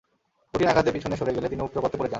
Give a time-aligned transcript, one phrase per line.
[0.53, 2.09] কঠিন আঘাতে পিছনে সরে গেলে তিনি উক্ত গর্তে পড়ে যান।